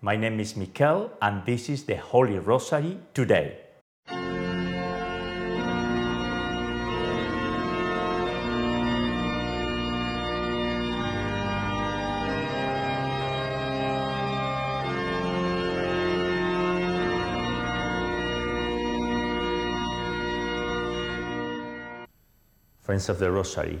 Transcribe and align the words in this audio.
My 0.00 0.14
name 0.14 0.38
is 0.38 0.56
Mikel, 0.56 1.10
and 1.20 1.44
this 1.44 1.68
is 1.68 1.82
the 1.82 1.96
Holy 1.96 2.38
Rosary 2.38 2.98
today. 3.12 3.58
Friends 22.78 23.08
of 23.08 23.18
the 23.18 23.32
Rosary, 23.32 23.80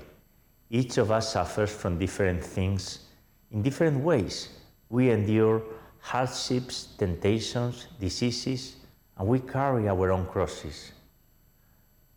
each 0.68 0.98
of 0.98 1.12
us 1.12 1.32
suffers 1.32 1.70
from 1.70 1.96
different 1.96 2.42
things 2.42 3.06
in 3.52 3.62
different 3.62 4.02
ways. 4.02 4.48
We 4.90 5.10
endure 5.10 5.62
hardships, 6.00 6.88
temptations, 6.98 7.88
diseases, 8.00 8.76
and 9.16 9.28
we 9.28 9.40
carry 9.40 9.88
our 9.88 10.12
own 10.12 10.26
crosses. 10.26 10.92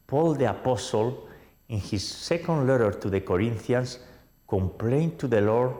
Paul 0.07 0.35
the 0.35 0.49
Apostle, 0.49 1.27
in 1.69 1.79
his 1.79 2.07
second 2.07 2.67
letter 2.67 2.91
to 2.91 3.09
the 3.09 3.21
Corinthians, 3.21 3.99
complained 4.47 5.17
to 5.19 5.27
the 5.27 5.41
Lord 5.41 5.73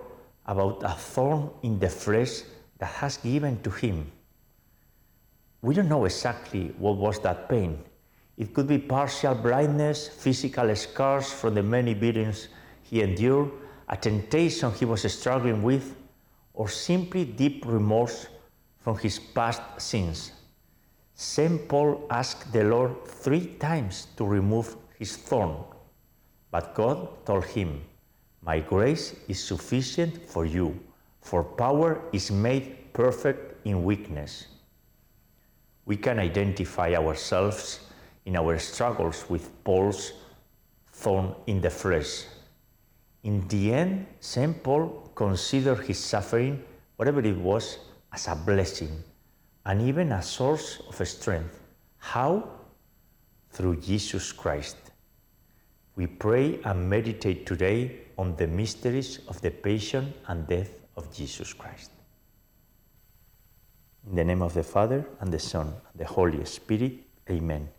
about 0.45 0.82
a 0.84 0.94
thorn 0.94 1.50
in 1.64 1.80
the 1.80 1.90
flesh 1.90 2.42
that 2.78 2.88
has 2.88 3.18
given 3.18 3.62
to 3.62 3.70
him. 3.70 4.12
We 5.62 5.76
don't 5.76 5.90
know 5.90 6.06
exactly 6.06 6.73
what 6.80 6.98
was 6.98 7.20
that 7.20 7.48
pain. 7.48 7.84
It 8.38 8.54
could 8.54 8.68
be 8.68 8.80
partial 8.80 9.36
blindness, 9.36 10.08
physical 10.08 10.76
scars 10.76 11.31
from 11.31 11.54
the 11.54 11.62
many 11.62 11.94
beatings 11.94 12.48
he 12.81 13.02
endured, 13.02 13.52
a 13.88 13.95
temptation 13.95 14.72
he 14.73 14.86
was 14.86 15.02
struggling 15.14 15.62
with, 15.62 15.95
or 16.54 16.68
simply 16.68 17.26
deep 17.26 17.66
remorse 17.66 18.28
from 18.80 18.98
his 18.98 19.20
past 19.20 19.62
sins. 19.78 20.32
St. 21.14 21.67
Paul 21.67 22.08
asked 22.09 22.52
the 22.52 22.64
Lord 22.64 23.06
three 23.06 23.45
times 23.59 24.08
to 24.17 24.25
remove 24.25 24.75
his 24.98 25.16
thorn, 25.17 25.56
but 26.50 26.73
God 26.73 27.25
told 27.25 27.45
him, 27.45 27.81
My 28.42 28.59
grace 28.59 29.16
is 29.28 29.44
sufficient 29.44 30.30
for 30.30 30.45
you, 30.45 30.80
for 31.22 31.44
power 31.44 32.02
is 32.12 32.31
made 32.31 32.92
perfect 32.94 33.66
in 33.66 33.84
weakness. 33.84 34.47
We 35.86 35.97
can 35.97 36.20
identify 36.20 36.95
ourselves 36.95 37.80
in 38.25 38.36
our 38.36 38.58
struggles 38.59 39.25
with 39.30 39.64
Paul's 39.64 40.14
thorn 40.92 41.36
in 41.47 41.62
the 41.62 41.70
flesh. 41.70 42.25
In 43.23 43.47
the 43.47 43.73
end, 43.73 44.08
St. 44.20 44.64
Paul 44.64 45.00
considered 45.16 45.86
his 45.86 46.00
suffering, 46.00 46.64
whatever 46.95 47.22
it 47.22 47.38
was, 47.38 47.78
as 48.14 48.28
a 48.28 48.36
blessing 48.36 49.04
and 49.66 49.81
even 49.81 50.12
a 50.12 50.22
source 50.22 50.81
of 50.88 51.08
strength. 51.08 51.59
How? 51.98 52.50
Through 53.52 53.78
Jesus 53.78 54.31
Christ. 54.31 54.78
We 55.95 56.08
pray 56.08 56.59
and 56.64 56.90
meditate 56.90 57.45
today 57.45 58.00
on 58.18 58.36
the 58.36 58.48
mysteries 58.48 59.20
of 59.28 59.42
the 59.42 59.52
passion 59.52 60.14
and 60.28 60.48
death 60.48 60.72
of 60.95 61.14
Jesus 61.14 61.53
Christ. 61.53 61.92
In 64.08 64.16
the 64.16 64.23
name 64.23 64.42
of 64.42 64.53
the 64.53 64.64
Father, 64.64 65.06
and 65.20 65.31
the 65.31 65.40
Son, 65.40 65.68
and 65.68 66.00
the 66.00 66.06
Holy 66.06 66.44
Spirit, 66.46 66.94
Amen. 67.30 67.70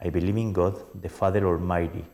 I 0.00 0.10
believe 0.10 0.36
in 0.36 0.52
God, 0.52 0.82
the 1.00 1.08
Father 1.08 1.46
Almighty, 1.46 2.04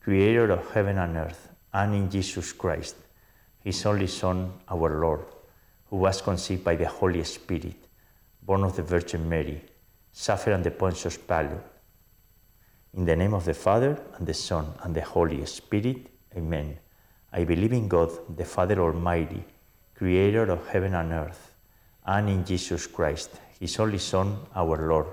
creator 0.00 0.50
of 0.50 0.70
heaven 0.70 0.96
and 0.96 1.16
earth, 1.16 1.50
and 1.74 1.94
in 1.94 2.10
Jesus 2.10 2.52
Christ, 2.52 2.96
his 3.66 3.84
only 3.84 4.06
Son, 4.06 4.52
our 4.68 5.00
Lord, 5.00 5.24
who 5.90 5.96
was 5.96 6.22
conceived 6.22 6.62
by 6.62 6.76
the 6.76 6.86
Holy 6.86 7.24
Spirit, 7.24 7.74
born 8.40 8.62
of 8.62 8.76
the 8.76 8.82
Virgin 8.84 9.28
Mary, 9.28 9.60
suffered 10.12 10.52
under 10.52 10.70
Pontius 10.70 11.16
Pilate. 11.16 11.66
In 12.94 13.04
the 13.04 13.16
name 13.16 13.34
of 13.34 13.44
the 13.44 13.54
Father, 13.54 14.00
and 14.16 14.24
the 14.24 14.34
Son, 14.34 14.72
and 14.84 14.94
the 14.94 15.00
Holy 15.00 15.44
Spirit, 15.46 16.06
Amen. 16.36 16.78
I 17.32 17.42
believe 17.42 17.72
in 17.72 17.88
God, 17.88 18.12
the 18.36 18.44
Father 18.44 18.78
Almighty, 18.78 19.42
creator 19.96 20.44
of 20.44 20.68
heaven 20.68 20.94
and 20.94 21.10
earth, 21.10 21.52
and 22.04 22.28
in 22.28 22.44
Jesus 22.44 22.86
Christ, 22.86 23.30
his 23.58 23.80
only 23.80 23.98
Son, 23.98 24.46
our 24.54 24.86
Lord, 24.86 25.08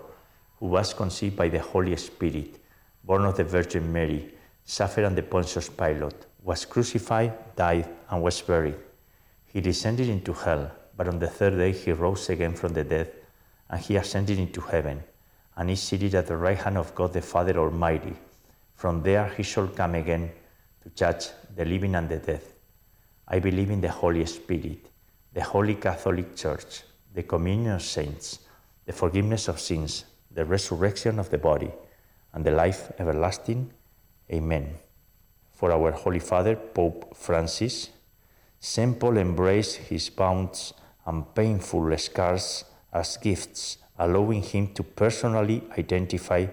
who 0.60 0.68
was 0.68 0.94
conceived 0.94 1.36
by 1.36 1.48
the 1.48 1.60
Holy 1.60 1.96
Spirit, 1.96 2.60
born 3.04 3.26
of 3.26 3.36
the 3.36 3.46
Virgin 3.46 3.92
Mary, 3.92 4.32
suffered 4.66 5.06
under 5.06 5.22
Pontius 5.22 5.70
Pilate, 5.70 6.26
was 6.42 6.66
crucified, 6.66 7.56
died, 7.56 7.88
and 8.10 8.22
was 8.22 8.42
buried. 8.42 8.76
He 9.46 9.62
descended 9.62 10.10
into 10.10 10.34
hell, 10.34 10.72
but 10.98 11.08
on 11.08 11.20
the 11.20 11.28
third 11.28 11.58
day 11.58 11.72
he 11.72 11.92
rose 11.92 12.30
again 12.30 12.56
from 12.56 12.74
the 12.74 12.84
dead, 12.84 13.12
and 13.70 13.80
he 13.80 13.96
ascended 13.96 14.40
into 14.40 14.62
heaven, 14.62 15.04
and 15.56 15.70
is 15.70 15.82
seated 15.82 16.16
at 16.16 16.28
the 16.28 16.38
right 16.38 16.58
hand 16.58 16.78
of 16.78 16.94
God 16.96 17.14
the 17.14 17.22
Father 17.22 17.58
Almighty. 17.58 18.16
From 18.76 19.04
there 19.04 19.28
he 19.30 19.44
shall 19.44 19.68
come 19.68 19.96
again 19.96 20.32
to 20.82 20.90
judge 20.90 21.28
the 21.56 21.66
living 21.66 21.96
and 21.96 22.10
the 22.10 22.18
dead. 22.18 22.42
I 23.28 23.40
believe 23.40 23.72
in 23.72 23.82
the 23.82 23.90
Holy 23.90 24.26
Spirit, 24.26 24.90
the 25.34 25.44
Holy 25.44 25.76
Catholic 25.76 26.36
Church, 26.36 26.84
the 27.14 27.24
communion 27.24 27.74
of 27.74 27.82
saints, 27.82 28.40
the 28.86 28.94
forgiveness 28.94 29.48
of 29.48 29.60
sins, 29.60 30.06
the 30.32 30.44
resurrection 30.44 31.20
of 31.20 31.30
the 31.30 31.38
body, 31.38 31.72
and 32.34 32.44
the 32.44 32.52
life 32.52 32.92
everlasting. 33.00 33.72
Amen. 34.34 34.74
For 35.54 35.72
our 35.72 35.92
Holy 35.92 36.20
Father, 36.20 36.56
Pope 36.56 37.16
Francis, 37.16 37.90
St. 38.60 39.00
Paul 39.00 39.18
embraced 39.18 39.78
his 39.78 40.10
wounds 40.18 40.74
and 41.06 41.36
painful 41.36 41.96
scars 41.98 42.66
as 42.92 43.18
gifts, 43.18 43.78
allowing 44.00 44.42
him 44.42 44.74
to 44.74 44.82
personally 44.82 45.62
identify 45.78 46.48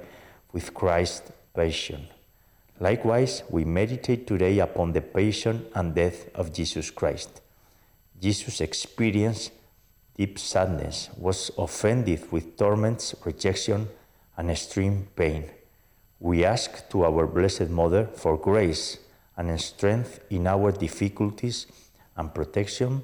with 0.52 0.74
Christ's 0.74 1.32
passion. 1.54 2.06
Likewise, 2.78 3.44
we 3.48 3.64
meditate 3.64 4.26
today 4.26 4.58
upon 4.58 4.92
the 4.92 5.00
passion 5.00 5.66
and 5.74 5.94
death 5.94 6.28
of 6.34 6.52
Jesus 6.52 6.90
Christ. 6.90 7.40
Jesus 8.20 8.60
experienced 8.60 9.52
deep 10.20 10.38
sadness, 10.38 11.08
was 11.16 11.50
offended 11.56 12.30
with 12.30 12.58
torments, 12.58 13.14
rejection, 13.24 13.88
and 14.36 14.50
extreme 14.50 15.08
pain. 15.16 15.48
We 16.20 16.44
ask 16.44 16.86
to 16.91 17.04
our 17.04 17.26
Blessed 17.26 17.70
Mother 17.70 18.06
for 18.14 18.36
grace 18.36 18.98
and 19.38 19.58
strength 19.58 20.20
in 20.28 20.47
our 20.47 20.70
difficulties 20.70 21.66
and 22.14 22.34
protection 22.34 23.03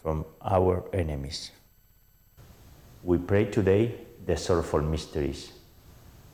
from 0.00 0.24
our 0.40 0.84
enemies. 0.92 1.50
We 3.02 3.18
pray 3.18 3.46
today 3.46 3.96
the 4.24 4.36
sorrowful 4.36 4.80
mysteries. 4.80 5.50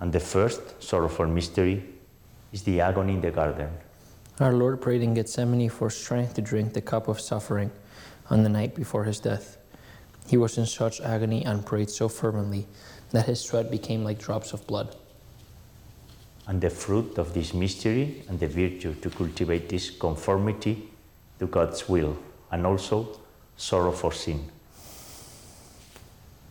And 0.01 0.13
the 0.13 0.21
first 0.21 0.83
sorrowful 0.83 1.27
mystery 1.27 1.83
is 2.53 2.63
the 2.63 2.83
agony 2.83 3.15
in 3.15 3.23
the 3.23 3.31
garden. 3.31 3.71
Our 4.39 4.53
Lord 4.53 4.83
prayed 4.83 5.01
in 5.01 5.15
Gethsemane 5.15 5.71
for 5.71 5.89
strength 5.89 6.35
to 6.35 6.43
drink 6.43 6.75
the 6.75 6.83
cup 6.83 7.09
of 7.09 7.21
suffering 7.21 7.71
on 8.29 8.43
the 8.43 8.51
night 8.51 8.75
before 8.75 9.05
his 9.05 9.19
death. 9.19 9.57
He 10.27 10.37
was 10.37 10.59
in 10.59 10.67
such 10.67 11.01
agony 11.01 11.43
and 11.47 11.65
prayed 11.65 11.89
so 11.89 12.07
fervently 12.07 12.67
that 13.13 13.25
his 13.25 13.41
sweat 13.41 13.71
became 13.71 14.05
like 14.05 14.19
drops 14.19 14.53
of 14.53 14.67
blood. 14.67 14.95
And 16.49 16.61
the 16.61 16.71
fruit 16.71 17.19
of 17.19 17.35
this 17.35 17.55
mystery 17.55 18.25
and 18.29 18.41
the 18.41 18.49
virtue 18.49 18.95
to 18.95 19.11
cultivate 19.11 19.69
this 19.69 19.91
conformity 19.91 20.89
to 21.39 21.47
God's 21.47 21.89
will 21.89 22.17
and 22.51 22.67
also 22.67 23.21
sorrow 23.57 23.93
for 23.93 24.13
sin. 24.13 24.49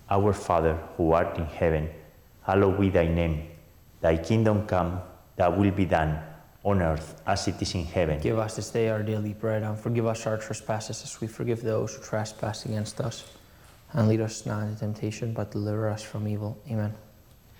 Our 0.10 0.34
Father, 0.34 0.78
who 0.96 1.12
art 1.12 1.38
in 1.38 1.46
heaven, 1.46 1.90
hallowed 2.44 2.80
be 2.80 2.90
thy 2.90 3.08
name. 3.08 3.48
Thy 4.00 4.18
kingdom 4.18 4.68
come, 4.68 5.02
thy 5.36 5.50
will 5.50 5.72
be 5.72 5.86
done, 5.86 6.20
on 6.64 6.82
earth 6.82 7.22
as 7.26 7.48
it 7.48 7.62
is 7.62 7.74
in 7.74 7.86
heaven. 7.86 8.20
Give 8.20 8.38
us 8.38 8.56
this 8.56 8.70
day 8.70 8.90
our 8.90 9.02
daily 9.02 9.34
bread, 9.34 9.64
and 9.64 9.78
forgive 9.78 10.06
us 10.06 10.28
our 10.28 10.38
trespasses 10.38 11.02
as 11.04 11.20
we 11.20 11.28
forgive 11.28 11.62
those 11.62 11.96
who 11.96 12.04
trespass 12.04 12.66
against 12.66 13.02
us. 13.02 13.26
And 13.94 14.08
lead 14.08 14.22
us 14.22 14.46
not 14.46 14.64
into 14.64 14.80
temptation, 14.80 15.34
but 15.34 15.52
deliver 15.52 15.90
us 15.90 16.04
from 16.04 16.28
evil. 16.28 16.58
Amen. 16.70 16.94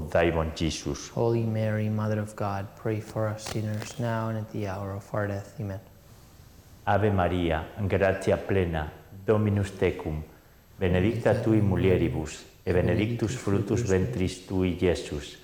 thy 0.00 0.30
womb, 0.30 0.52
Jesus. 0.54 1.08
Holy 1.10 1.44
Mary, 1.44 1.88
Mother 1.88 2.20
of 2.20 2.34
God, 2.34 2.66
pray 2.76 3.00
for 3.00 3.28
us 3.28 3.44
sinners 3.44 3.98
now 3.98 4.28
and 4.28 4.38
at 4.38 4.50
the 4.52 4.66
hour 4.66 4.92
of 4.94 5.04
our 5.12 5.26
death. 5.26 5.54
Amen. 5.60 5.80
Ave 6.86 7.10
Maria, 7.10 7.64
gratia 7.86 8.36
plena, 8.36 8.90
Dominus 9.24 9.70
tecum, 9.78 10.22
benedicta 10.78 11.34
tui 11.34 11.60
mulieribus, 11.60 12.44
e 12.64 12.72
benedictus 12.72 13.36
fructus 13.36 13.82
ventris 13.82 14.46
tui, 14.46 14.76
Iesus. 14.80 15.36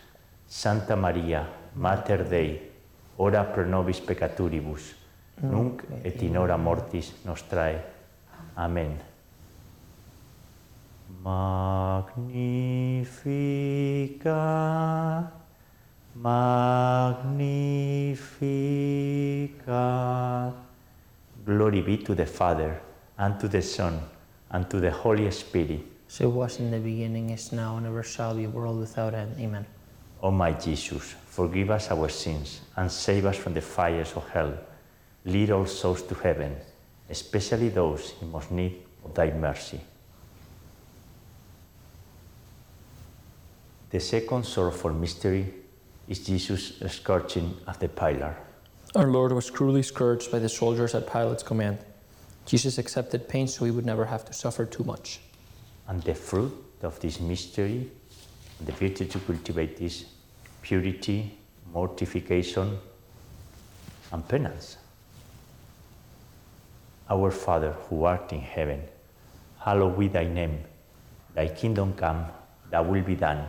Santa 0.47 0.97
Maria, 0.97 1.47
Mater 1.75 2.25
Dei, 2.25 2.71
ora 3.17 3.45
pro 3.45 3.65
nobis 3.65 4.01
peccaturibus, 4.01 4.95
nunc 5.43 5.85
et 6.03 6.23
in 6.23 6.37
hora 6.39 6.57
mortis 6.57 7.13
nostrae. 7.25 7.85
Amen. 8.57 9.08
Magnificat, 11.09 12.05
Magnificat. 16.15 17.39
Glory 21.45 21.83
be 21.83 21.97
to 21.99 22.15
the 22.15 22.27
Father, 22.27 22.81
and 23.19 23.41
to 23.41 23.49
the 23.49 23.63
Son, 23.63 24.01
and 24.51 24.69
to 24.71 24.81
the 24.81 24.91
Holy 24.91 25.31
Spirit. 25.31 25.81
So 26.09 26.25
it 26.25 26.33
was 26.33 26.59
in 26.61 26.71
the 26.71 26.79
beginning, 26.79 27.31
is 27.31 27.53
now, 27.53 27.77
and 27.77 27.87
ever 27.87 28.03
shall 28.03 28.35
be, 28.35 28.47
world 28.47 28.79
without 28.81 29.15
end. 29.15 29.37
Amen. 29.39 29.67
O 30.23 30.31
my 30.31 30.53
Jesus, 30.53 31.15
forgive 31.27 31.71
us 31.71 31.91
our 31.91 32.09
sins 32.09 32.61
and 32.77 32.91
save 32.91 33.25
us 33.27 33.37
from 33.37 33.55
the 33.55 33.61
fires 33.61 34.13
of 34.17 34.29
hell. 34.31 34.55
Lead 35.25 35.51
all 35.51 35.67
souls 35.67 36.03
to 36.03 36.15
heaven, 36.15 36.57
especially 37.09 37.69
those 37.69 38.15
in 38.21 38.31
most 38.33 38.51
need 38.51 38.83
of 39.05 39.15
thy 39.15 39.31
mercy. 39.31 39.81
The 43.91 44.01
second 44.01 44.45
sorrowful 44.45 44.93
mystery 44.93 45.55
is 46.09 46.19
Jesus' 46.19 46.75
scourging 46.93 47.57
of 47.67 47.79
the 47.79 47.89
pillar. 47.89 48.37
Our 48.95 49.07
Lord 49.07 49.33
was 49.33 49.51
cruelly 49.51 49.83
scourged 49.83 50.31
by 50.31 50.41
the 50.41 50.49
soldiers 50.49 50.95
at 50.95 51.07
Pilate's 51.07 51.43
command. 51.43 51.79
Jesus 52.45 52.77
accepted 52.77 53.29
pain 53.29 53.49
so 53.49 53.65
he 53.65 53.71
would 53.71 53.87
never 53.87 54.05
have 54.05 54.27
to 54.27 54.35
suffer 54.35 54.67
too 54.67 54.85
much. 54.85 55.21
And 55.87 56.03
the 56.03 56.15
fruit 56.15 56.53
of 56.83 57.01
this 57.01 57.19
mystery, 57.19 57.91
the 58.65 58.73
virtue 58.73 59.07
to 59.07 59.19
cultivate 59.21 59.81
is 59.81 60.05
purity, 60.61 61.39
mortification, 61.73 62.79
and 64.13 64.29
penance. 64.29 64.77
Our 67.09 67.31
Father 67.31 67.73
who 67.89 68.05
art 68.05 68.33
in 68.35 68.41
heaven, 68.41 68.83
hallowed 69.61 69.99
be 69.99 70.09
thy 70.09 70.27
name. 70.27 70.61
Thy 71.35 71.49
kingdom 71.49 71.95
come, 71.95 72.27
thy 72.71 72.81
will 72.81 73.03
be 73.03 73.15
done, 73.15 73.49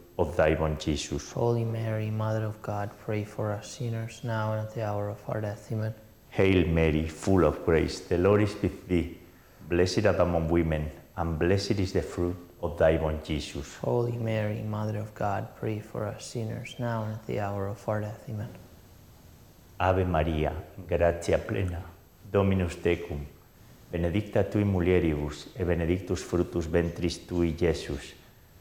of 0.21 0.35
thy 0.37 0.53
womb, 0.53 0.77
Jesus. 0.77 1.31
Holy 1.31 1.65
Mary, 1.65 2.09
Mother 2.11 2.45
of 2.45 2.61
God, 2.61 2.91
pray 3.03 3.23
for 3.23 3.51
us 3.51 3.77
sinners 3.77 4.21
now 4.23 4.53
and 4.53 4.61
at 4.61 4.73
the 4.73 4.85
hour 4.85 5.09
of 5.09 5.19
our 5.27 5.41
death. 5.41 5.71
Amen. 5.71 5.93
Hail 6.29 6.67
Mary, 6.67 7.07
full 7.07 7.43
of 7.43 7.65
grace, 7.65 8.01
the 8.01 8.17
Lord 8.17 8.41
is 8.43 8.55
with 8.61 8.87
thee. 8.87 9.17
Blessed 9.67 10.05
art 10.05 10.17
thou 10.17 10.25
among 10.25 10.49
women, 10.49 10.91
and 11.17 11.39
blessed 11.39 11.79
is 11.79 11.93
the 11.93 12.01
fruit 12.01 12.37
of 12.61 12.77
thy 12.77 12.97
womb, 12.97 13.19
Jesus. 13.23 13.77
Holy 13.77 14.17
Mary, 14.17 14.61
Mother 14.61 14.99
of 14.99 15.13
God, 15.15 15.47
pray 15.59 15.79
for 15.79 16.05
us 16.05 16.25
sinners 16.25 16.75
now 16.77 17.03
and 17.03 17.13
at 17.13 17.25
the 17.25 17.39
hour 17.39 17.67
of 17.67 17.89
our 17.89 18.01
death. 18.01 18.23
Amen. 18.29 18.49
Ave 19.79 20.03
Maria, 20.03 20.53
gratia 20.87 21.39
plena, 21.39 21.83
Dominus 22.31 22.75
tecum, 22.75 23.25
benedicta 23.91 24.43
tui 24.43 24.63
mulieribus, 24.63 25.47
e 25.57 25.63
benedictus 25.63 26.21
fructus 26.21 26.67
ventris 26.67 27.25
tui, 27.25 27.55
Iesus. 27.59 28.20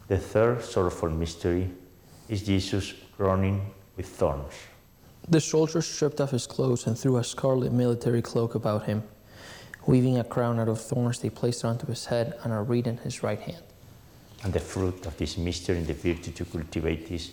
The 0.06 0.18
third 0.18 0.62
sorrowful 0.62 1.08
mystery 1.08 1.70
is 2.28 2.42
Jesus 2.42 2.92
crowning 3.16 3.72
with 3.96 4.06
thorns. 4.06 4.52
The 5.28 5.40
soldiers 5.40 5.86
stripped 5.86 6.20
off 6.20 6.32
his 6.32 6.46
clothes 6.46 6.86
and 6.86 6.98
threw 6.98 7.16
a 7.16 7.24
scarlet 7.24 7.72
military 7.72 8.20
cloak 8.20 8.54
about 8.54 8.84
him. 8.84 9.02
Weaving 9.86 10.18
a 10.18 10.24
crown 10.24 10.60
out 10.60 10.68
of 10.68 10.78
thorns, 10.78 11.20
they 11.20 11.30
placed 11.30 11.64
it 11.64 11.68
onto 11.68 11.86
his 11.86 12.04
head 12.04 12.34
and 12.44 12.52
a 12.52 12.60
reed 12.60 12.86
in 12.86 12.98
his 12.98 13.22
right 13.22 13.40
hand. 13.40 13.62
And 14.42 14.52
the 14.52 14.60
fruit 14.60 15.06
of 15.06 15.16
this 15.16 15.38
mystery 15.38 15.78
and 15.78 15.86
the 15.86 15.94
virtue 15.94 16.32
to 16.32 16.44
cultivate 16.44 17.10
is 17.10 17.32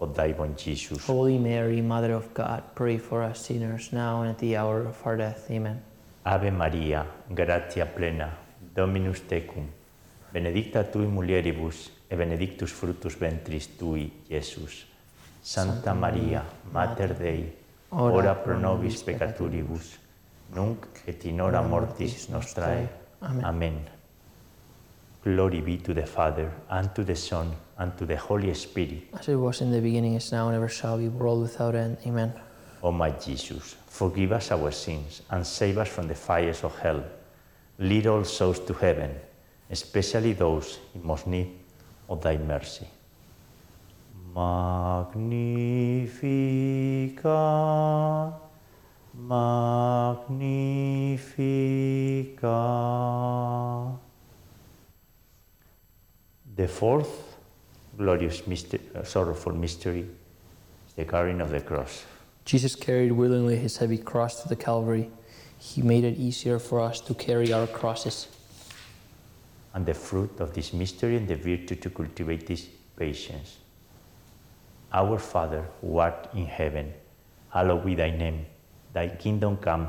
of 0.00 0.14
thy 0.14 0.32
womb, 0.32 0.54
Jesus. 0.56 1.06
Holy 1.06 1.38
Mary, 1.38 1.80
Mother 1.80 2.12
of 2.12 2.32
God, 2.34 2.62
pray 2.74 2.98
for 2.98 3.22
us 3.22 3.46
sinners 3.46 3.92
now 3.92 4.22
and 4.22 4.30
at 4.30 4.38
the 4.38 4.56
hour 4.56 4.80
of 4.80 5.06
our 5.06 5.16
death. 5.16 5.50
Amen. 5.50 5.82
Ave 6.24 6.50
Maria, 6.50 7.06
gratia 7.32 7.86
plena, 7.86 8.36
Dominus 8.74 9.20
tecum, 9.20 9.66
benedicta 10.32 10.84
tui 10.84 11.06
mulieribus, 11.06 11.90
e 12.08 12.16
benedictus 12.16 12.70
fructus 12.72 13.14
ventris 13.14 13.68
tui, 13.78 14.12
Iesus. 14.28 14.84
Santa 15.42 15.94
Maria, 15.94 16.44
Mater 16.72 17.14
Dei, 17.14 17.52
ora 17.90 18.34
pro 18.34 18.58
nobis 18.58 19.02
peccatoribus, 19.02 19.96
nunc 20.52 20.86
et 21.06 21.24
in 21.24 21.40
hora 21.40 21.62
mortis 21.62 22.28
nostrae. 22.28 22.88
Amen. 23.22 23.88
Glory 25.22 25.60
be 25.60 25.76
to 25.78 25.94
the 25.94 26.06
Father, 26.06 26.50
and 26.68 26.92
to 26.94 27.04
the 27.04 27.14
Son, 27.14 27.54
and 27.78 27.96
to 27.98 28.06
the 28.06 28.16
Holy 28.16 28.54
Spirit. 28.54 29.08
As 29.18 29.28
it 29.28 29.36
was 29.36 29.60
in 29.60 29.70
the 29.70 29.80
beginning, 29.80 30.14
is 30.14 30.32
now, 30.32 30.48
and 30.48 30.56
ever 30.56 30.68
shall 30.68 30.98
be, 30.98 31.08
world 31.08 31.42
without 31.42 31.74
end. 31.74 31.98
Amen. 32.06 32.32
O 32.82 32.90
my 32.92 33.10
Jesus, 33.10 33.76
forgive 33.86 34.32
us 34.32 34.50
our 34.50 34.70
sins 34.70 35.22
and 35.30 35.46
save 35.46 35.78
us 35.78 35.88
from 35.88 36.08
the 36.08 36.14
fires 36.14 36.64
of 36.64 36.78
hell. 36.78 37.04
Lead 37.78 38.06
all 38.06 38.24
souls 38.24 38.60
to 38.60 38.72
heaven, 38.72 39.14
especially 39.70 40.32
those 40.32 40.78
in 40.94 41.04
most 41.06 41.26
need 41.26 41.50
of 42.08 42.22
thy 42.22 42.36
mercy. 42.38 42.86
Magnificat, 44.34 45.34
Magnificat. 49.14 50.36
The 56.54 56.68
fourth 56.68 57.25
glorious 57.96 58.46
mystery, 58.46 58.80
uh, 58.94 59.02
sorrowful 59.02 59.52
mystery 59.52 60.06
the 60.96 61.04
carrying 61.04 61.40
of 61.40 61.50
the 61.50 61.60
cross. 61.60 62.04
Jesus 62.44 62.74
carried 62.74 63.12
willingly 63.12 63.56
his 63.56 63.76
heavy 63.76 63.98
cross 63.98 64.42
to 64.42 64.48
the 64.48 64.56
Calvary. 64.56 65.10
He 65.58 65.82
made 65.82 66.04
it 66.04 66.16
easier 66.16 66.58
for 66.58 66.80
us 66.80 67.00
to 67.02 67.14
carry 67.14 67.52
our 67.52 67.66
crosses. 67.66 68.28
And 69.74 69.84
the 69.84 69.94
fruit 69.94 70.40
of 70.40 70.54
this 70.54 70.72
mystery 70.72 71.16
and 71.16 71.28
the 71.28 71.36
virtue 71.36 71.76
to 71.76 71.90
cultivate 71.90 72.46
this 72.46 72.66
patience. 72.96 73.58
Our 74.92 75.18
Father, 75.18 75.66
who 75.80 75.98
art 75.98 76.30
in 76.34 76.46
heaven, 76.46 76.94
hallowed 77.50 77.84
be 77.84 77.94
thy 77.94 78.10
name. 78.10 78.46
Thy 78.92 79.08
kingdom 79.08 79.58
come, 79.58 79.88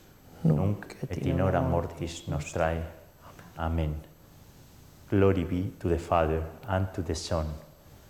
nunc 0.43 0.95
et 1.09 1.17
in 1.25 1.39
hora 1.39 1.61
mortis 1.61 2.27
nostrae. 2.27 2.81
Amen. 3.57 3.95
Glory 5.09 5.43
be 5.43 5.73
to 5.79 5.89
the 5.89 5.99
Father, 5.99 6.41
and 6.67 6.87
to 6.93 7.01
the 7.01 7.15
Son, 7.15 7.45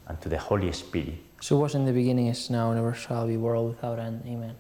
and 0.07 0.21
to 0.21 0.29
the 0.29 0.38
Holy 0.38 0.71
Spirit. 0.71 1.15
So 1.39 1.57
was 1.57 1.73
in 1.73 1.85
the 1.85 1.91
beginning, 1.91 2.27
is 2.27 2.50
now, 2.50 2.69
and 2.69 2.79
ever 2.79 2.93
shall 2.93 3.27
be, 3.27 3.38
world 3.38 3.69
without 3.69 4.00
end. 4.00 4.23
Amen. 4.27 4.55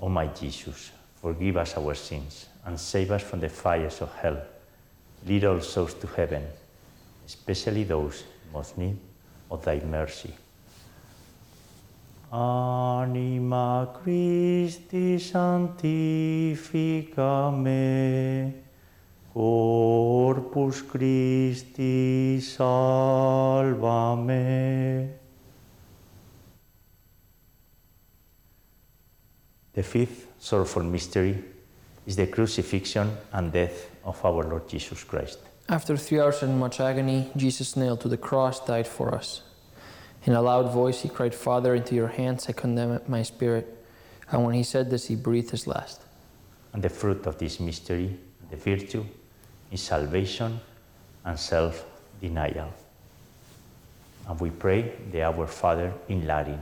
O 0.00 0.08
my 0.08 0.26
Jesus, 0.28 0.90
forgive 1.20 1.56
us 1.56 1.76
our 1.76 1.94
sins 1.94 2.46
and 2.64 2.78
save 2.78 3.10
us 3.10 3.22
from 3.22 3.40
the 3.40 3.48
fires 3.48 4.00
of 4.00 4.14
hell. 4.14 4.40
Lead 5.26 5.44
all 5.44 5.60
souls 5.60 5.94
to 5.94 6.06
heaven, 6.06 6.44
especially 7.26 7.84
those 7.84 8.24
most 8.52 8.78
need 8.78 8.96
of 9.50 9.64
thy 9.64 9.80
mercy. 9.80 10.32
Anima 12.30 13.98
Christi 14.02 15.18
sanctifica 15.18 17.50
me, 17.50 18.52
Corpus 19.32 20.82
Christi 20.82 22.38
salva 22.40 24.16
me. 24.16 25.08
The 29.72 29.82
fifth 29.82 30.26
sorrowful 30.38 30.82
mystery 30.82 31.42
is 32.06 32.16
the 32.16 32.26
crucifixion 32.26 33.16
and 33.32 33.50
death 33.50 33.90
of 34.04 34.22
our 34.24 34.42
Lord 34.42 34.68
Jesus 34.68 35.02
Christ. 35.04 35.38
After 35.68 35.96
three 35.96 36.20
hours 36.20 36.42
and 36.42 36.58
much 36.58 36.80
agony, 36.80 37.30
Jesus 37.36 37.76
nailed 37.76 38.00
to 38.02 38.08
the 38.08 38.16
cross 38.18 38.60
died 38.66 38.86
for 38.86 39.14
us. 39.14 39.42
In 40.24 40.32
a 40.34 40.42
loud 40.42 40.72
voice, 40.72 41.02
he 41.02 41.08
cried, 41.08 41.34
Father, 41.34 41.74
into 41.74 41.94
your 41.94 42.08
hands 42.08 42.48
I 42.48 42.52
condemn 42.52 43.00
my 43.06 43.22
spirit. 43.22 43.66
And 44.30 44.44
when 44.44 44.54
he 44.54 44.62
said 44.62 44.90
this, 44.90 45.06
he 45.06 45.16
breathed 45.16 45.50
his 45.50 45.66
last. 45.66 46.02
And 46.72 46.82
the 46.82 46.88
fruit 46.88 47.26
of 47.26 47.38
this 47.38 47.60
mystery, 47.60 48.18
the 48.50 48.56
virtue, 48.56 49.04
is 49.70 49.80
salvation 49.80 50.60
and 51.24 51.38
self 51.38 51.84
denial. 52.20 52.72
And 54.28 54.38
we 54.40 54.50
pray 54.50 54.92
the 55.10 55.22
Our 55.22 55.46
Father 55.46 55.92
in 56.08 56.26
Latin. 56.26 56.60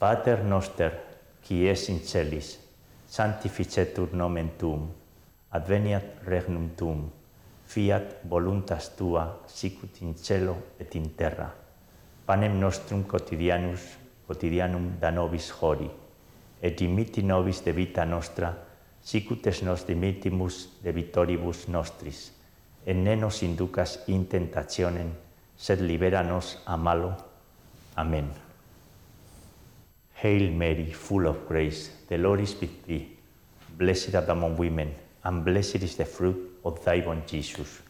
Pater 0.00 0.42
noster, 0.42 0.92
qui 1.46 1.68
es 1.68 1.88
in 1.88 2.00
celis, 2.00 2.58
sanctificetur 3.08 4.12
nomen 4.12 4.50
tuum, 4.58 4.90
adveniat 5.52 6.24
regnum 6.26 6.70
tuum, 6.76 7.10
fiat 7.66 8.24
voluntas 8.24 8.96
tua, 8.96 9.36
sicut 9.46 10.00
in 10.02 10.16
cielo 10.16 10.56
et 10.80 10.96
in 10.96 11.10
terra. 11.10 11.59
panem 12.30 12.60
nostrum 12.60 13.02
quotidianus 13.02 13.98
quotidianum 14.26 14.84
da 15.02 15.10
nobis 15.10 15.48
hori 15.50 15.88
et 16.62 16.76
dimitti 16.78 17.24
nobis 17.26 17.58
de 17.64 17.72
vita 17.74 18.04
nostra 18.04 18.52
sicut 19.02 19.46
es 19.50 19.62
nos 19.66 19.82
dimittimus 19.88 20.68
de 20.84 20.92
vitoribus 20.94 21.64
nostris 21.66 22.20
et 22.86 22.94
ne 22.94 23.16
nos 23.16 23.42
inducas 23.42 23.96
in 24.06 24.28
tentationem 24.30 25.10
sed 25.56 25.82
libera 25.82 26.22
nos 26.22 26.52
a 26.66 26.76
malo 26.76 27.10
amen 27.96 28.30
Hail 30.22 30.50
Mary, 30.52 30.92
full 30.92 31.26
of 31.26 31.48
grace, 31.48 31.90
the 32.08 32.18
Lord 32.18 32.40
is 32.40 32.54
with 32.60 32.84
thee. 32.86 33.16
Blessed 33.78 34.14
art 34.14 34.28
among 34.28 34.58
women, 34.58 34.94
and 35.24 35.42
blessed 35.42 35.82
is 35.82 35.96
the 35.96 36.04
fruit 36.04 36.60
of 36.62 36.84
thy 36.84 37.00
womb, 37.00 37.22
Jesus. 37.26 37.80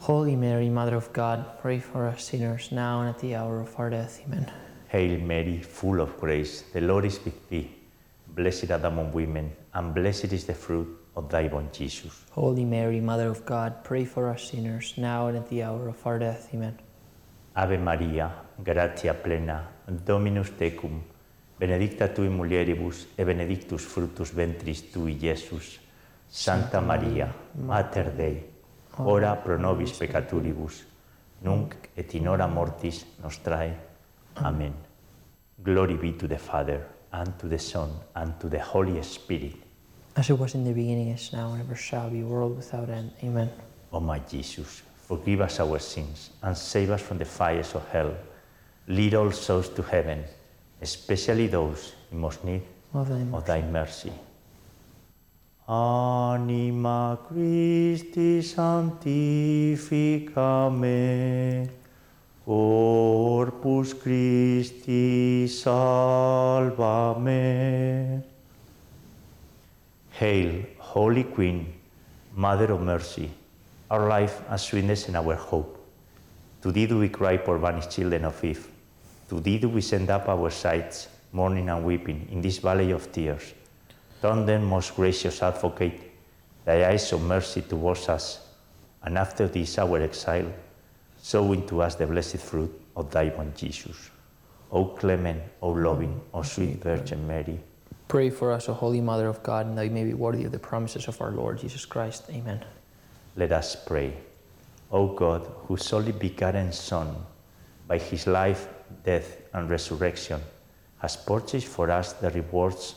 Holy 0.00 0.36
Mary, 0.36 0.68
Mother 0.68 0.96
of 0.96 1.12
God, 1.12 1.58
pray 1.60 1.78
for 1.78 2.06
us 2.06 2.24
sinners 2.24 2.72
now 2.72 3.00
and 3.00 3.10
at 3.10 3.18
the 3.18 3.34
hour 3.34 3.60
of 3.60 3.78
our 3.78 3.90
death. 3.90 4.20
Amen. 4.26 4.50
Hail 4.88 5.20
Mary, 5.20 5.60
full 5.62 6.00
of 6.00 6.18
grace, 6.18 6.62
the 6.72 6.80
Lord 6.80 7.04
is 7.04 7.24
with 7.24 7.48
thee. 7.48 7.70
Blessed 8.28 8.70
art 8.70 8.82
thou 8.82 8.88
among 8.88 9.12
women, 9.12 9.52
and 9.74 9.94
blessed 9.94 10.32
is 10.32 10.44
the 10.44 10.54
fruit 10.54 10.88
of 11.16 11.28
thy 11.30 11.46
womb, 11.48 11.68
Jesus. 11.72 12.24
Holy 12.30 12.64
Mary, 12.64 13.00
Mother 13.00 13.28
of 13.28 13.44
God, 13.44 13.84
pray 13.84 14.04
for 14.04 14.28
us 14.28 14.50
sinners, 14.50 14.94
now 14.96 15.28
and 15.28 15.36
at 15.36 15.48
the 15.48 15.62
hour 15.62 15.88
of 15.88 16.06
our 16.06 16.18
death. 16.18 16.48
Amen. 16.54 16.78
Ave 17.56 17.76
Maria, 17.76 18.30
gratia 18.62 19.14
plena, 19.14 19.68
Dominus 19.86 20.50
tecum, 20.50 21.02
benedicta 21.58 22.08
tui 22.08 22.28
mulieribus, 22.28 23.06
e 23.16 23.24
benedictus 23.24 23.84
fructus 23.84 24.30
ventris 24.30 24.90
tui, 24.92 25.18
Iesus. 25.20 25.78
Santa 26.28 26.80
Maria, 26.80 27.30
Mater 27.54 28.10
Dei, 28.16 28.51
ora 28.98 29.36
pro 29.36 29.56
nobis 29.58 29.92
peccaturibus, 29.92 30.84
nunc 31.42 31.74
et 31.96 32.14
in 32.14 32.28
hora 32.28 32.48
mortis 32.48 33.04
nostrae. 33.22 33.74
Amen. 34.36 34.74
Glory 35.62 35.96
be 35.96 36.12
to 36.12 36.26
the 36.26 36.38
Father, 36.38 36.86
and 37.12 37.38
to 37.38 37.46
the 37.48 37.58
Son, 37.58 37.90
and 38.14 38.38
to 38.40 38.48
the 38.48 38.58
Holy 38.58 39.02
Spirit. 39.02 39.54
As 40.16 40.28
it 40.28 40.38
was 40.38 40.54
in 40.54 40.64
the 40.64 40.72
beginning, 40.72 41.08
is 41.08 41.32
now, 41.32 41.52
and 41.52 41.60
ever 41.60 41.76
shall 41.76 42.10
be, 42.10 42.22
world 42.22 42.56
without 42.56 42.90
end. 42.90 43.12
Amen. 43.22 43.50
O 43.92 44.00
my 44.00 44.18
Jesus, 44.18 44.82
forgive 44.96 45.40
us 45.40 45.60
our 45.60 45.78
sins 45.78 46.30
and 46.42 46.56
save 46.56 46.90
us 46.90 47.02
from 47.02 47.18
the 47.18 47.24
fires 47.24 47.74
of 47.74 47.86
hell. 47.88 48.14
Lead 48.88 49.14
all 49.14 49.30
souls 49.30 49.68
to 49.70 49.82
heaven, 49.82 50.24
especially 50.80 51.46
those 51.46 51.92
in 52.10 52.18
most 52.18 52.44
need 52.44 52.62
Of 52.94 53.08
thy 53.08 53.36
of 53.36 53.44
thy 53.44 53.62
mercy. 53.62 54.12
Anima 55.68 57.18
Christi 57.28 58.42
sanctifica 58.42 59.78
me, 60.70 61.68
Corpus 62.44 63.94
Christi 63.94 65.46
salva 65.46 67.14
me. 67.20 68.20
Hail, 70.10 70.64
Holy 70.78 71.22
Queen, 71.22 71.72
Mother 72.34 72.72
of 72.72 72.80
Mercy, 72.80 73.30
our 73.88 74.08
life 74.08 74.42
and 74.48 74.58
sweetness 74.60 75.06
and 75.06 75.16
our 75.16 75.36
hope. 75.36 75.78
To 76.62 76.72
thee 76.72 76.86
do 76.86 76.98
we 76.98 77.08
cry 77.08 77.36
poor 77.36 77.58
banished 77.60 77.92
children 77.92 78.24
of 78.24 78.44
Eve. 78.44 78.66
To 79.28 79.38
thee 79.38 79.58
do 79.58 79.68
we 79.68 79.80
send 79.80 80.10
up 80.10 80.28
our 80.28 80.50
sighs, 80.50 81.06
mourning 81.30 81.68
and 81.68 81.84
weeping, 81.84 82.26
in 82.32 82.40
this 82.40 82.58
valley 82.58 82.90
of 82.90 83.12
tears. 83.12 83.54
Turn 84.22 84.46
then, 84.46 84.62
most 84.62 84.94
gracious 84.94 85.42
advocate, 85.42 86.00
thy 86.64 86.88
eyes 86.88 87.12
of 87.12 87.22
mercy 87.22 87.62
towards 87.62 88.08
us, 88.08 88.46
and 89.02 89.18
after 89.18 89.48
this 89.48 89.78
our 89.78 90.00
exile, 90.00 90.46
sow 91.20 91.52
into 91.52 91.82
us 91.82 91.96
the 91.96 92.06
blessed 92.06 92.38
fruit 92.38 92.70
of 92.94 93.10
thy 93.10 93.30
womb, 93.36 93.52
Jesus. 93.56 94.10
O 94.70 94.84
clement, 94.84 95.42
O 95.60 95.70
loving, 95.70 96.20
O 96.32 96.42
sweet 96.42 96.80
Virgin 96.80 97.26
Mary, 97.26 97.58
Pray 98.06 98.30
for 98.30 98.52
us, 98.52 98.68
O 98.68 98.74
Holy 98.74 99.00
Mother 99.00 99.26
of 99.26 99.42
God, 99.42 99.66
and 99.66 99.76
that 99.76 99.82
we 99.82 99.88
may 99.88 100.04
be 100.04 100.14
worthy 100.14 100.44
of 100.44 100.52
the 100.52 100.58
promises 100.58 101.08
of 101.08 101.18
our 101.20 101.30
Lord 101.30 101.58
Jesus 101.58 101.86
Christ. 101.86 102.24
Amen. 102.30 102.62
Let 103.36 103.52
us 103.52 103.74
pray. 103.74 104.12
O 104.90 105.08
God, 105.08 105.50
whose 105.66 105.92
only 105.92 106.12
begotten 106.12 106.72
Son, 106.72 107.16
by 107.88 107.98
his 107.98 108.26
life, 108.26 108.68
death, 109.02 109.40
and 109.54 109.70
resurrection, 109.70 110.40
has 110.98 111.16
purchased 111.16 111.66
for 111.66 111.90
us 111.90 112.12
the 112.12 112.30
rewards 112.30 112.96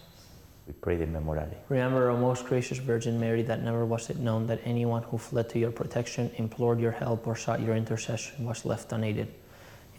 We 0.67 0.73
pray 0.73 0.95
the 0.95 1.05
memorare. 1.05 1.55
Remember, 1.69 2.09
O 2.09 2.17
most 2.17 2.45
gracious 2.45 2.77
Virgin 2.77 3.19
Mary, 3.19 3.41
that 3.43 3.61
never 3.63 3.85
was 3.85 4.09
it 4.09 4.17
known 4.17 4.47
that 4.47 4.59
anyone 4.63 5.03
who 5.03 5.17
fled 5.17 5.49
to 5.49 5.59
your 5.59 5.71
protection, 5.71 6.31
implored 6.37 6.79
your 6.79 6.91
help, 6.91 7.27
or 7.27 7.35
sought 7.35 7.61
your 7.61 7.75
intercession 7.75 8.45
was 8.45 8.65
left 8.65 8.91
unaided. 8.91 9.27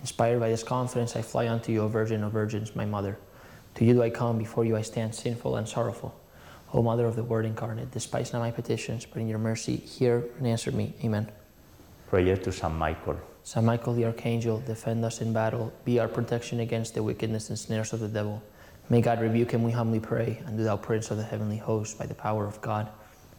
Inspired 0.00 0.40
by 0.40 0.48
this 0.48 0.62
confidence, 0.62 1.14
I 1.16 1.22
fly 1.22 1.48
unto 1.48 1.72
you, 1.72 1.82
O 1.82 1.88
Virgin 1.88 2.24
of 2.24 2.32
Virgins, 2.32 2.74
my 2.74 2.84
Mother. 2.84 3.18
To 3.76 3.84
you 3.84 3.94
do 3.94 4.02
I 4.02 4.10
come, 4.10 4.38
before 4.38 4.64
you 4.64 4.76
I 4.76 4.82
stand 4.82 5.14
sinful 5.14 5.56
and 5.56 5.68
sorrowful. 5.68 6.14
O 6.74 6.82
Mother 6.82 7.06
of 7.06 7.16
the 7.16 7.24
Word 7.24 7.44
incarnate, 7.44 7.90
despise 7.90 8.32
not 8.32 8.40
my 8.40 8.50
petitions, 8.50 9.04
but 9.04 9.20
in 9.20 9.28
your 9.28 9.38
mercy 9.38 9.76
hear 9.76 10.24
and 10.38 10.46
answer 10.46 10.72
me. 10.72 10.94
Amen. 11.04 11.30
Prayer 12.08 12.36
to 12.36 12.52
Saint 12.52 12.74
Michael. 12.74 13.16
Saint 13.44 13.66
Michael 13.66 13.94
the 13.94 14.04
Archangel, 14.04 14.60
defend 14.60 15.04
us 15.04 15.20
in 15.20 15.32
battle, 15.32 15.72
be 15.84 15.98
our 15.98 16.08
protection 16.08 16.60
against 16.60 16.94
the 16.94 17.02
wickedness 17.02 17.48
and 17.48 17.58
snares 17.58 17.92
of 17.92 18.00
the 18.00 18.08
devil. 18.08 18.42
May 18.90 19.00
God 19.00 19.20
rebuke 19.20 19.50
him, 19.52 19.62
we 19.62 19.70
humbly 19.72 20.00
pray, 20.00 20.42
and 20.46 20.56
do 20.58 20.64
thou, 20.64 20.76
Prince 20.76 21.10
of 21.10 21.16
the 21.16 21.22
heavenly 21.24 21.56
host, 21.56 21.98
by 21.98 22.06
the 22.06 22.14
power 22.14 22.46
of 22.46 22.60
God, 22.60 22.88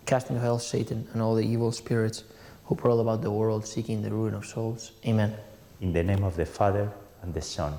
cast 0.05 0.29
into 0.29 0.41
hell 0.41 0.57
Satan 0.59 1.07
and 1.13 1.21
all 1.21 1.35
the 1.35 1.45
evil 1.45 1.71
spirits 1.71 2.23
who 2.65 2.75
prowl 2.75 2.99
about 3.01 3.21
the 3.21 3.29
world 3.31 3.65
seeking 3.67 4.01
the 4.01 4.09
ruin 4.09 4.33
of 4.33 4.45
souls. 4.45 4.91
Amen. 5.05 5.35
In 5.81 5.93
the 5.93 6.01
name 6.03 6.23
of 6.23 6.35
the 6.35 6.45
Father, 6.45 6.91
and 7.21 7.33
the 7.33 7.41
Son, 7.41 7.73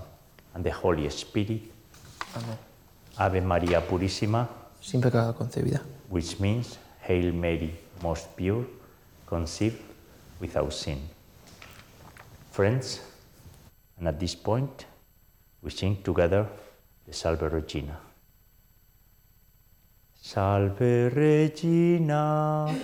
and 0.54 0.62
the 0.64 0.70
Holy 0.70 1.08
Spirit. 1.10 1.62
Amen. 2.36 2.58
Ave 3.18 3.40
Maria 3.40 3.80
Purissima, 3.80 4.48
Sin 4.80 5.00
pecado 5.00 5.32
concebida. 5.32 5.80
which 6.08 6.38
means 6.40 6.78
Hail 7.00 7.32
Mary, 7.32 7.74
most 8.02 8.36
pure, 8.36 8.64
conceived 9.26 9.80
without 10.40 10.72
sin. 10.72 11.00
Friends, 12.50 13.00
and 13.98 14.08
at 14.08 14.20
this 14.20 14.34
point, 14.34 14.86
we 15.62 15.70
sing 15.70 16.02
together 16.02 16.46
the 17.06 17.12
Salve 17.12 17.52
Regina. 17.52 17.98
Salve 20.14 21.10
Regina, 21.14 22.74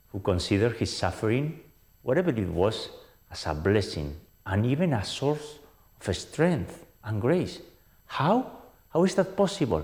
who 0.08 0.22
considered 0.22 0.78
his 0.78 0.96
suffering, 0.96 1.60
whatever 2.02 2.30
it 2.30 2.48
was, 2.48 2.88
as 3.30 3.46
a 3.46 3.54
blessing 3.54 4.16
and 4.46 4.66
even 4.66 4.94
a 4.94 5.04
source 5.04 5.60
of 6.00 6.16
strength 6.16 6.86
and 7.04 7.20
grace. 7.20 7.60
How? 8.06 8.52
How 8.88 9.04
is 9.04 9.14
that 9.16 9.36
possible? 9.36 9.84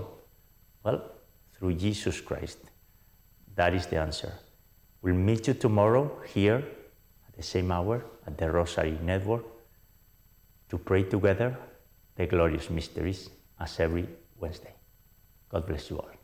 Well, 0.82 1.12
through 1.58 1.74
Jesus 1.74 2.22
Christ. 2.22 2.56
That 3.54 3.74
is 3.74 3.84
the 3.84 4.00
answer. 4.00 4.32
We'll 5.02 5.12
meet 5.12 5.46
you 5.46 5.52
tomorrow 5.52 6.22
here 6.32 6.64
at 7.28 7.36
the 7.36 7.42
same 7.42 7.70
hour 7.70 8.02
at 8.26 8.38
the 8.38 8.50
Rosary 8.50 8.98
Network 9.02 9.57
to 10.68 10.78
pray 10.78 11.02
together 11.04 11.56
the 12.16 12.26
glorious 12.26 12.70
mysteries 12.70 13.30
as 13.60 13.80
every 13.80 14.08
Wednesday. 14.40 14.74
God 15.48 15.66
bless 15.66 15.90
you 15.90 15.98
all. 15.98 16.17